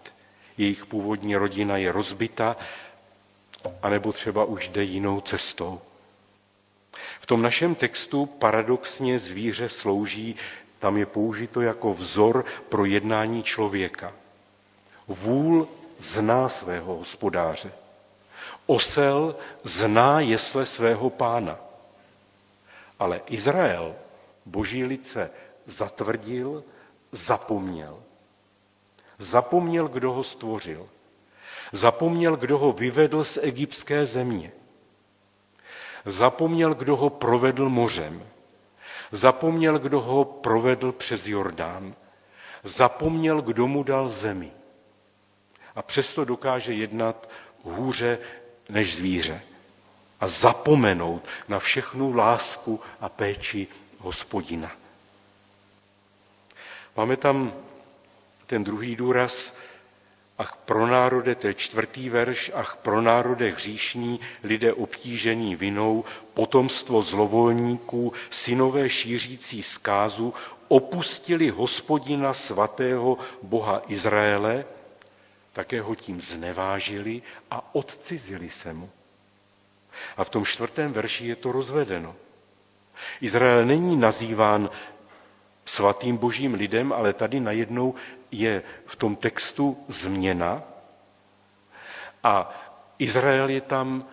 [0.58, 2.58] Jejich původní rodina je rozbita,
[3.82, 5.82] anebo třeba už jde jinou cestou.
[7.20, 10.36] V tom našem textu paradoxně zvíře slouží,
[10.80, 14.14] tam je použito jako vzor pro jednání člověka.
[15.08, 17.72] Vůl zná svého hospodáře.
[18.66, 21.60] Osel zná jesle svého pána.
[23.00, 23.96] Ale Izrael,
[24.46, 25.30] boží lice,
[25.66, 26.64] zatvrdil,
[27.12, 28.04] zapomněl.
[29.18, 30.90] Zapomněl, kdo ho stvořil.
[31.76, 34.52] Zapomněl, kdo ho vyvedl z egyptské země.
[36.06, 38.24] Zapomněl, kdo ho provedl mořem.
[39.12, 41.96] Zapomněl, kdo ho provedl přes Jordán.
[42.64, 44.52] Zapomněl, kdo mu dal zemi.
[45.76, 47.30] A přesto dokáže jednat
[47.64, 48.20] hůře
[48.70, 49.42] než zvíře.
[50.20, 53.68] A zapomenout na všechnu lásku a péči
[54.00, 54.72] hospodina.
[56.98, 57.54] Máme tam
[58.48, 59.54] ten druhý důraz,
[60.38, 67.02] ach pro národe, to je čtvrtý verš, ach pro národe hříšní, lidé obtížení vinou, potomstvo
[67.02, 70.34] zlovolníků, synové šířící zkázu,
[70.68, 74.66] opustili hospodina svatého Boha Izraele,
[75.54, 77.22] také ho tím znevážili
[77.52, 78.90] a odcizili se mu.
[80.18, 82.16] A v tom čtvrtém verši je to rozvedeno.
[83.22, 84.70] Izrael není nazýván
[85.66, 87.96] svatým božím lidem, ale tady najednou
[88.40, 90.64] je v tom textu změna
[92.24, 92.50] a
[93.00, 94.06] Izrael je tam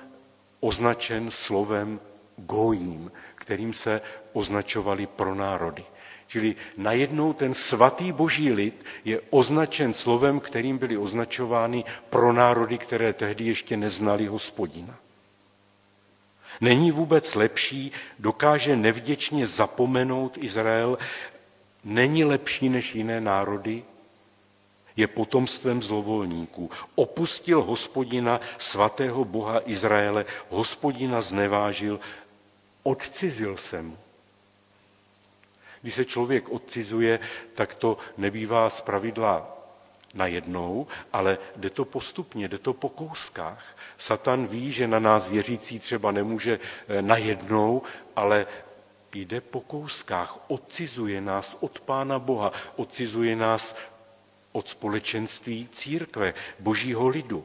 [0.61, 2.01] označen slovem
[2.37, 4.01] gojím, kterým se
[4.33, 5.85] označovali pro národy.
[6.27, 13.13] Čili najednou ten svatý boží lid je označen slovem, kterým byly označovány pro národy, které
[13.13, 14.97] tehdy ještě neznali hospodina.
[16.61, 20.99] Není vůbec lepší, dokáže nevděčně zapomenout Izrael,
[21.85, 23.83] není lepší než jiné národy,
[24.97, 26.71] je potomstvem zlovolníků.
[26.95, 32.01] Opustil hospodina, svatého Boha Izraele, hospodina znevážil,
[32.83, 33.99] odcizil se mu.
[35.83, 37.19] Když se člověk odcizuje,
[37.55, 39.59] tak to nebývá z pravidla
[40.15, 43.77] najednou, ale jde to postupně, jde to po kouskách.
[43.97, 47.83] Satan ví, že na nás věřící třeba nemůže eh, najednou,
[48.17, 48.47] ale
[49.15, 53.77] jde po kouskách, odcizuje nás od Pána Boha, odcizuje nás
[54.53, 57.45] od společenství církve, božího lidu.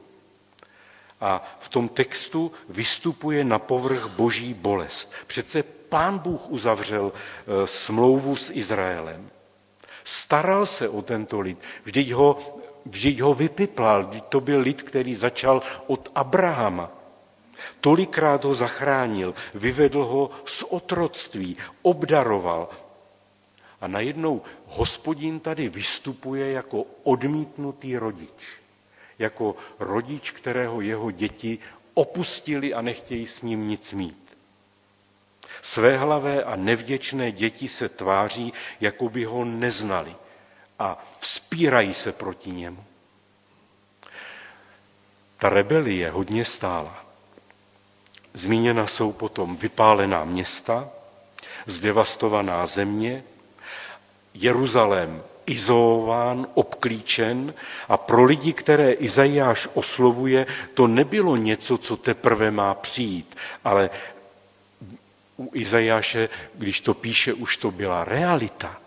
[1.22, 5.12] A v tom textu vystupuje na povrch boží bolest.
[5.28, 9.30] Přece pán Bůh uzavřel e, smlouvu s Izraelem.
[10.04, 11.58] Staral se o tento lid.
[11.84, 12.38] Vždyť ho,
[12.86, 14.04] vždyť ho vypiplal.
[14.08, 16.92] Vždyť to byl lid, který začal od Abrahama.
[17.82, 22.70] Tolikrát ho zachránil, vyvedl ho z otroctví, obdaroval.
[23.82, 28.60] A najednou hospodin tady vystupuje jako odmítnutý rodič.
[29.20, 31.60] Jako rodič, kterého jeho děti
[31.94, 34.38] opustili a nechtějí s ním nic mít.
[35.62, 40.16] Svéhlavé a nevděčné děti se tváří, jako by ho neznali
[40.80, 42.84] a vzpírají se proti němu.
[45.38, 47.06] Ta rebelie hodně stála.
[48.34, 50.90] Zmíněna jsou potom vypálená města,
[51.66, 53.24] zdevastovaná země,
[54.40, 57.54] Jeruzalém izolován, obklíčen
[57.90, 63.90] a pro lidi, které Izajáš oslovuje, to nebylo něco, co teprve má přijít, ale
[65.38, 68.78] u Izajáše, když to píše, už to byla realita.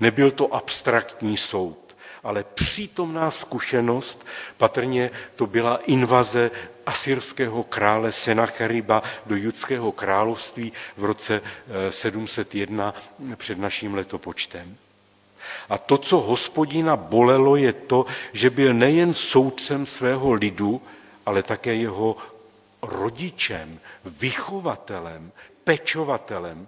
[0.00, 1.81] Nebyl to abstraktní soud
[2.22, 6.50] ale přítomná zkušenost, patrně to byla invaze
[6.86, 11.40] asyrského krále Senacheriba do judského království v roce
[11.90, 12.94] 701
[13.32, 14.76] eh, před naším letopočtem.
[15.68, 20.82] A to, co hospodina bolelo, je to, že byl nejen soudcem svého lidu,
[21.26, 22.16] ale také jeho
[22.82, 25.32] rodičem, vychovatelem,
[25.64, 26.66] pečovatelem,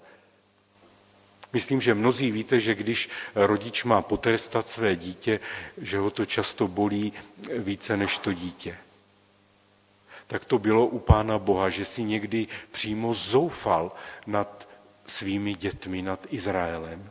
[1.55, 5.41] Myslím, že mnozí víte, že když rodič má potrestat své dítě,
[5.79, 7.13] že ho to často bolí
[7.59, 8.79] více než to dítě.
[10.27, 13.93] Tak to bylo u Pána Boha, že si někdy přímo zoufal
[14.27, 14.69] nad
[15.07, 17.11] svými dětmi, nad Izraelem.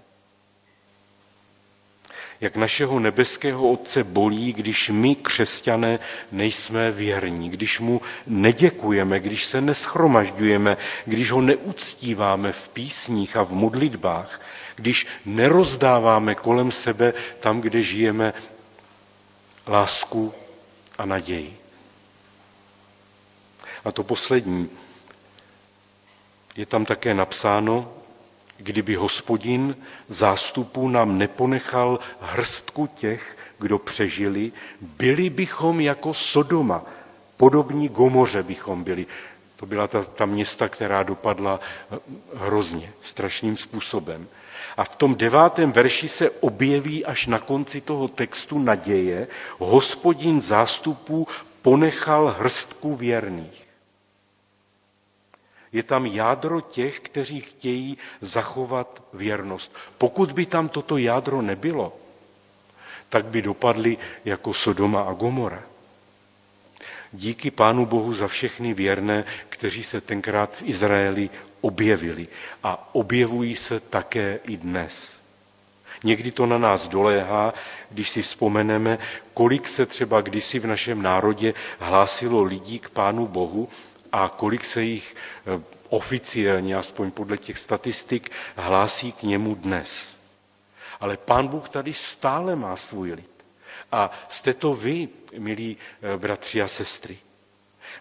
[2.43, 5.99] Jak našeho nebeského Otce bolí, když my, křesťané,
[6.31, 13.51] nejsme věrní, když mu neděkujeme, když se neschromažďujeme, když ho neuctíváme v písních a v
[13.51, 14.41] modlitbách,
[14.75, 18.33] když nerozdáváme kolem sebe tam, kde žijeme,
[19.67, 20.33] lásku
[20.97, 21.57] a naději.
[23.85, 24.69] A to poslední.
[26.55, 28.02] Je tam také napsáno,
[28.57, 29.75] kdyby hospodin
[30.09, 34.51] zástupů nám neponechal hrstku těch, kdo přežili,
[34.81, 36.83] byli bychom jako Sodoma,
[37.37, 39.05] podobní Gomoře bychom byli.
[39.55, 41.59] To byla ta, ta města, která dopadla
[41.91, 41.97] eh,
[42.35, 44.27] hrozně, strašným způsobem.
[44.77, 49.27] A v tom devátém verši se objeví až na konci toho textu naděje,
[49.59, 51.27] hospodin zástupů
[51.61, 53.67] ponechal hrstku věrných.
[55.73, 59.75] Je tam jádro těch, kteří chtějí zachovat věrnost.
[59.97, 61.93] Pokud by tam toto jádro nebylo,
[63.09, 65.63] tak by dopadly jako Sodoma a Gomora.
[67.13, 71.29] Díky Pánu Bohu za všechny věrné, kteří se tenkrát v Izraeli
[71.61, 72.27] objevili
[72.63, 75.21] a objevují se také i dnes.
[76.03, 77.53] Někdy to na nás doléhá,
[77.89, 78.97] když si vzpomeneme,
[79.33, 83.69] kolik se třeba kdysi v našem národě hlásilo lidí k Pánu Bohu
[84.13, 90.19] a kolik se jich eh, oficiálně, aspoň podle těch statistik, hlásí k němu dnes.
[90.99, 93.29] Ale Pán Bůh tady stále má svůj lid.
[93.91, 95.77] A jste to vy, milí
[96.13, 97.17] eh, bratři a sestry.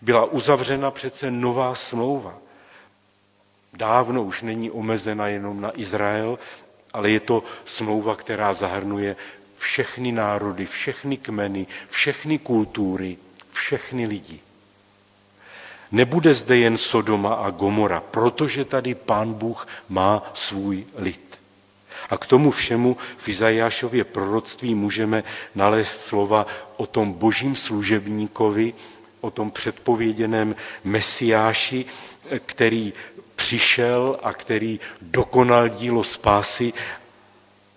[0.03, 2.39] Byla uzavřena přece nová smlouva.
[3.73, 6.39] Dávno už není omezena jenom na Izrael,
[6.93, 9.17] ale je to smlouva, která zahrnuje
[9.59, 13.17] všechny národy, všechny kmeny, všechny kultury,
[13.53, 14.41] všechny lidi.
[15.93, 21.39] Nebude zde jen Sodoma a Gomora, protože tady pán Bůh má svůj lid.
[22.11, 25.25] A k tomu všemu v Izajášově proroctví můžeme
[25.55, 28.75] nalézt slova o tom božím služebníkovi,
[29.21, 31.85] o tom předpověděném mesiáši,
[32.45, 32.93] který
[33.37, 36.73] přišel a který dokonal dílo spásy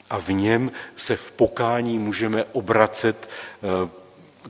[0.09, 3.29] a v něm se v pokání můžeme obracet
[3.63, 3.89] eh,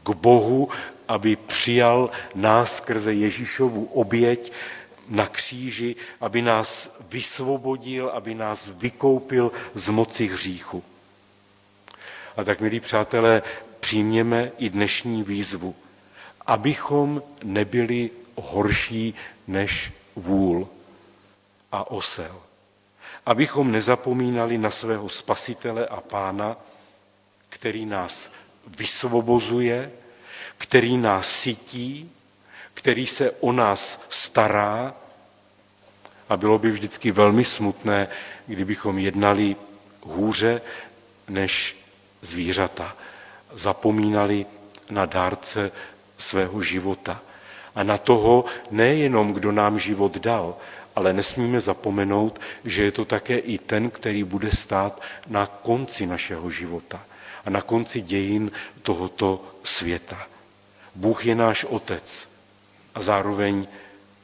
[0.03, 0.69] k Bohu
[1.07, 4.51] aby přijal nás skrze Ježíšovu oběť
[5.09, 10.83] na kříži, aby nás vysvobodil, aby nás vykoupil z moci hříchu.
[12.37, 13.41] A tak, milí přátelé,
[13.79, 15.75] přijměme i dnešní výzvu,
[16.45, 19.13] abychom nebyli horší
[19.47, 20.67] než vůl
[21.71, 22.41] a osel.
[23.25, 26.57] Abychom nezapomínali na svého spasitele a pána,
[27.49, 28.31] který nás
[28.77, 29.91] vysvobozuje,
[30.57, 32.11] který nás sytí,
[32.73, 34.93] který se o nás stará.
[36.29, 38.07] A bylo by vždycky velmi smutné,
[38.47, 39.55] kdybychom jednali
[40.01, 40.61] hůře
[41.27, 41.77] než
[42.21, 42.95] zvířata.
[43.53, 44.45] Zapomínali
[44.89, 45.71] na dárce
[46.17, 47.21] svého života.
[47.75, 50.55] A na toho nejenom, kdo nám život dal,
[50.95, 56.49] ale nesmíme zapomenout, že je to také i ten, který bude stát na konci našeho
[56.51, 57.05] života
[57.45, 60.27] a na konci dějin tohoto světa.
[60.95, 62.29] Bůh je náš otec
[62.95, 63.67] a zároveň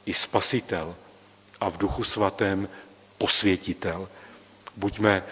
[0.06, 0.96] i spasitel
[1.60, 2.68] a v duchu svatém
[3.18, 4.08] posvětitel.
[4.76, 5.22] Buďme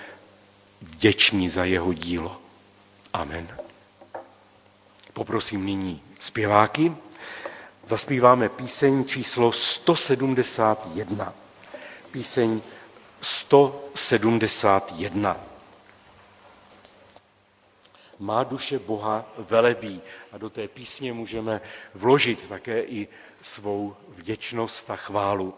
[0.83, 2.41] vděční za jeho dílo.
[3.13, 3.49] Amen.
[5.13, 6.93] Poprosím nyní zpěváky.
[7.87, 11.35] Zaspíváme píseň číslo 171.
[12.11, 12.61] Píseň
[13.23, 15.50] 171
[18.21, 20.03] má duše Boha velebí.
[20.33, 21.61] A do té písně můžeme
[21.95, 23.09] vložit také i
[23.43, 25.55] svou vděčnost a chválu.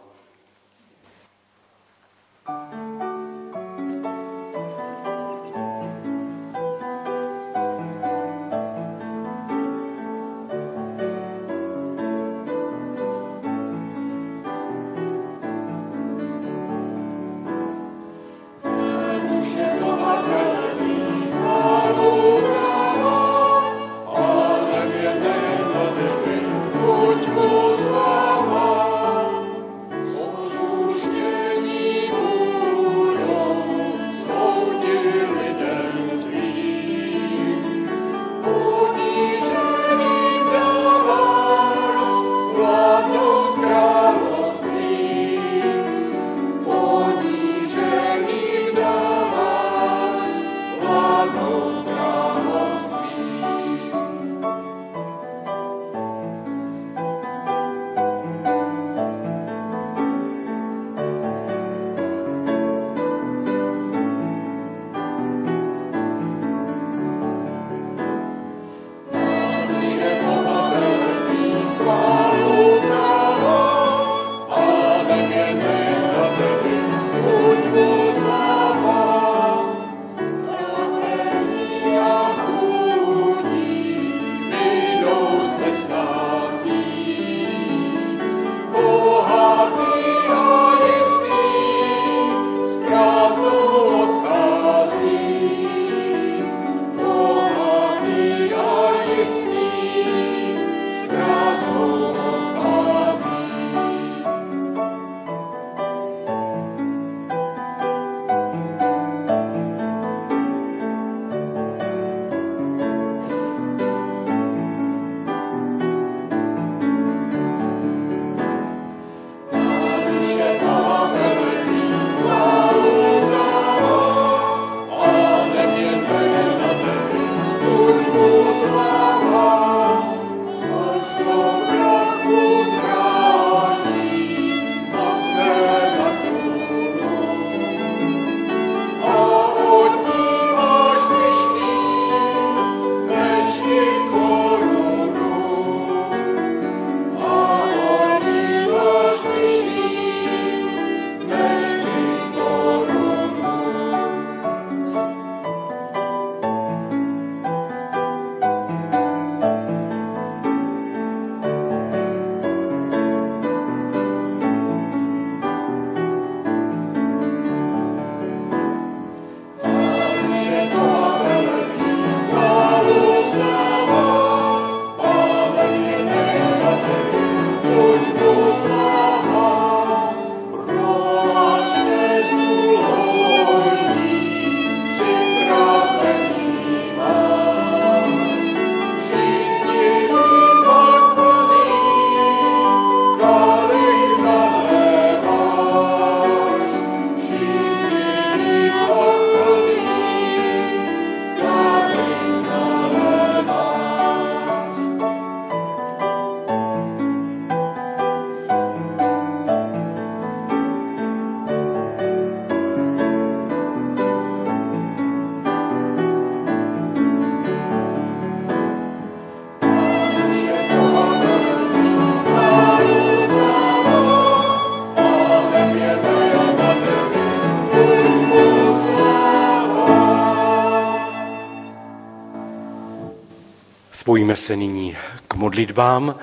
[234.43, 234.97] Se nyní
[235.29, 236.15] k modlitbám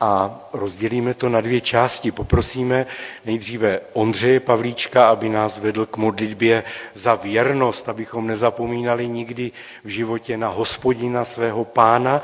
[0.00, 2.12] a rozdělíme to na dvě části.
[2.12, 2.86] Poprosíme
[3.24, 6.62] nejdříve Ondřeje Pavlíčka, aby nás vedl k modlitbě
[6.94, 9.52] za věrnost, abychom nezapomínali nikdy
[9.84, 12.22] v životě na hospodina svého pána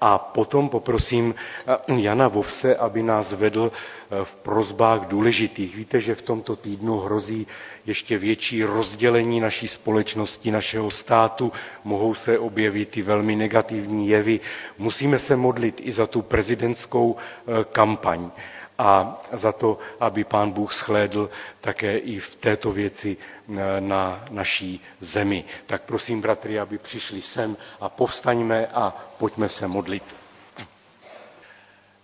[0.00, 1.34] a potom poprosím
[1.66, 5.76] eh, Jana Vovse, aby nás vedl eh, v prozbách důležitých.
[5.76, 7.46] Víte, že v tomto týdnu hrozí
[7.86, 11.52] ještě větší rozdělení naší společnosti, našeho státu,
[11.84, 14.40] mohou se objevit i velmi negativní jevy.
[14.78, 18.30] Musíme se modlit i za tu prezidentskou eh, kampaň
[18.78, 24.80] a za to, aby pán Bůh schlédl také i v této věci e, na naší
[25.00, 25.44] zemi.
[25.66, 30.14] Tak prosím, bratry, aby přišli sem a povstaňme a pojďme se modlit.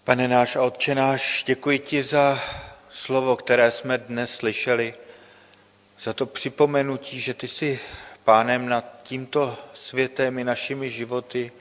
[0.05, 2.41] Pane náš a Otče náš, děkuji ti za
[2.91, 4.95] slovo, které jsme dnes slyšeli,
[6.03, 7.81] za to připomenutí, že ty jsi
[8.25, 11.53] pánem nad tímto světem i našimi životy.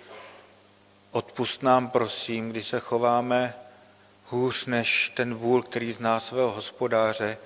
[1.11, 3.53] Odpust nám, prosím, když se chováme
[4.33, 7.37] hůř než ten vůl, který zná svého hospodáře,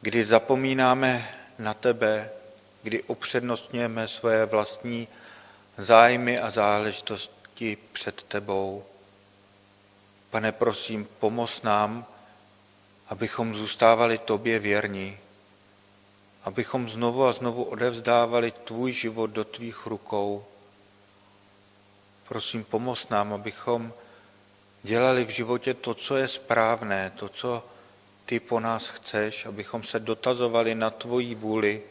[0.00, 2.30] kdy zapomínáme na tebe,
[2.82, 5.08] kdy upřednostňujeme svoje vlastní
[5.78, 8.84] zájmy a záležitosti před tebou.
[10.30, 12.06] Pane, prosím, pomoz nám,
[13.08, 15.18] abychom zůstávali tobě věrní,
[16.44, 20.44] abychom znovu a znovu odevzdávali tvůj život do tvých rukou.
[22.28, 23.92] Prosím, pomoz nám, abychom
[24.84, 27.64] dělali v životě to, co je správné, to, co
[28.26, 31.82] ty po nás chceš, abychom se dotazovali na tvoji vůli,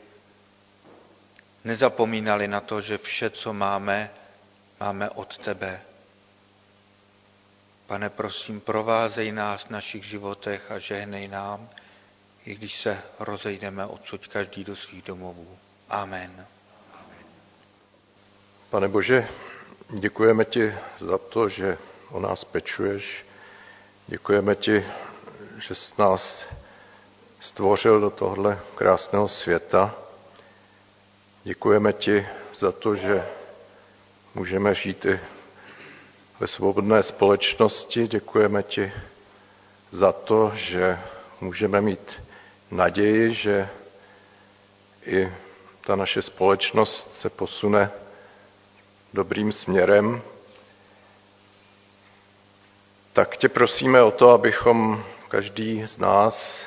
[1.63, 4.11] nezapomínali na to, že vše, co máme,
[4.79, 5.81] máme od tebe.
[7.87, 11.69] Pane, prosím, provázej nás v našich životech a žehnej nám,
[12.45, 15.57] i když se rozejdeme odsud každý do svých domovů.
[15.89, 16.45] Amen.
[18.69, 19.27] Pane Bože,
[19.89, 21.77] děkujeme ti za to, že
[22.14, 23.26] o nás pečuješ.
[24.07, 24.86] Děkujeme ti,
[25.57, 26.45] že jsi nás
[27.39, 29.95] stvořil do tohle krásného světa.
[31.43, 33.26] Děkujeme ti za to, že
[34.36, 35.20] můžeme žít i
[36.39, 38.07] ve svobodné společnosti.
[38.07, 38.93] Děkujeme ti
[39.91, 40.99] za to, že
[41.41, 42.22] můžeme mít
[42.72, 43.70] naději, že
[45.05, 45.34] i
[45.82, 47.91] ta naše společnost se posune
[49.14, 50.22] dobrým směrem,
[53.14, 56.66] tak tě prosíme o to, abychom každý z nás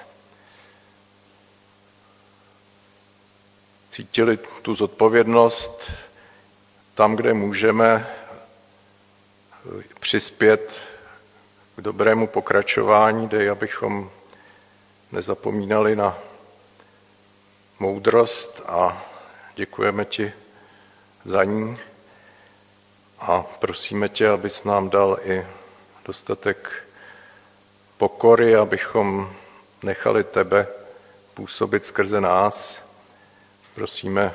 [3.89, 5.93] cítili tu zodpovědnost
[6.95, 8.07] tam, kde můžeme
[10.01, 10.81] přispět
[11.77, 14.11] k dobrému pokračování, dej, abychom
[15.13, 16.19] nezapomínali na
[17.79, 19.07] moudrost a
[19.55, 20.33] děkujeme ti
[21.25, 21.79] za ní.
[23.19, 25.47] A prosíme tě, abys nám dal i
[26.07, 26.87] dostatek
[27.99, 29.33] pokory, abychom
[29.83, 30.67] nechali tebe
[31.35, 32.85] působit skrze nás.
[33.75, 34.35] Prosíme,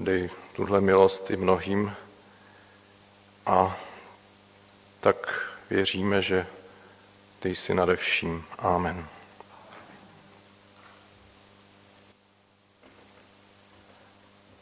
[0.00, 1.94] dej tuhle milost i mnohým
[3.46, 3.76] a
[5.00, 6.46] tak věříme, že
[7.40, 8.44] ty jsi nade vším.
[8.58, 9.06] Amen.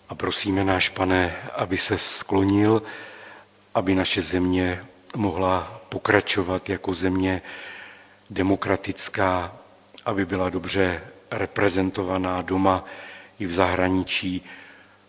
[0.08, 2.82] A prosíme náš pane, aby se sklonil,
[3.74, 4.86] aby naše země
[5.16, 7.42] mohla pokračovat jako země
[8.30, 9.56] demokratická,
[10.04, 12.84] aby byla dobře reprezentovaná doma
[13.38, 14.44] i v zahraničí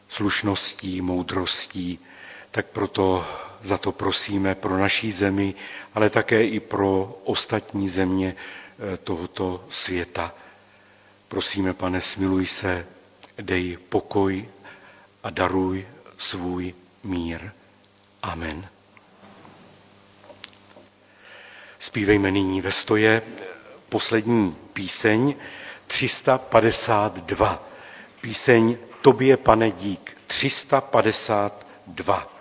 [0.09, 1.99] slušností, moudrostí,
[2.51, 3.25] tak proto
[3.61, 5.53] za to prosíme pro naší zemi,
[5.93, 10.33] ale také i pro ostatní země eh, tohoto světa.
[11.27, 12.85] Prosíme, pane, smiluj se,
[13.41, 14.49] dej pokoj
[15.23, 15.87] a daruj
[16.17, 16.73] svůj
[17.03, 17.51] mír.
[18.21, 18.67] Amen.
[21.79, 23.21] Zpívejme nyní ve stoje
[23.89, 25.35] poslední píseň
[25.87, 27.69] 352.
[28.21, 30.17] Píseň Tobě, pane, dík.
[30.27, 32.38] 352.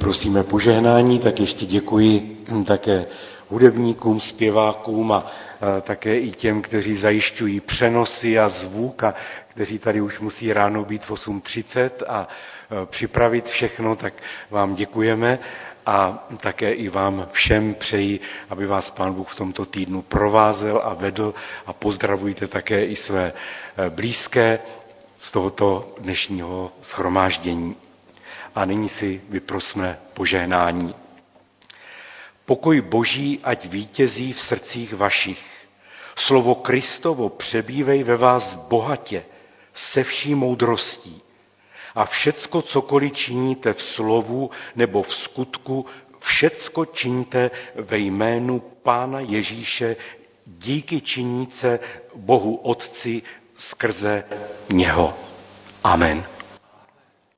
[0.00, 3.06] Vyprosíme požehnání, tak ještě děkuji také
[3.48, 5.26] hudebníkům, zpěvákům a
[5.80, 9.14] také i těm, kteří zajišťují přenosy a zvuk a
[9.48, 12.28] kteří tady už musí ráno být v 8.30 a
[12.84, 14.14] připravit všechno, tak
[14.50, 15.38] vám děkujeme
[15.86, 18.20] a také i vám všem přeji,
[18.50, 21.34] aby vás Pán Bůh v tomto týdnu provázel a vedl
[21.66, 23.32] a pozdravujte také i své
[23.88, 24.58] blízké
[25.16, 27.76] z tohoto dnešního schromáždění.
[28.54, 30.94] A nyní si vyprosme požehnání.
[32.44, 35.42] Pokoj Boží, ať vítězí v srdcích vašich.
[36.16, 39.24] Slovo Kristovo přebývej ve vás bohatě,
[39.74, 41.22] se vší moudrostí.
[41.94, 45.86] A všecko, cokoliv činíte v slovu nebo v skutku,
[46.18, 49.96] všecko činíte ve jménu Pána Ježíše,
[50.46, 51.80] díky činíce
[52.14, 53.22] Bohu Otci
[53.54, 54.24] skrze
[54.72, 55.14] něho.
[55.84, 56.24] Amen.